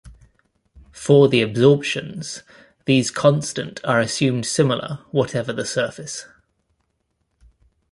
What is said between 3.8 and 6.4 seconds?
are assumed similar whatever the surface.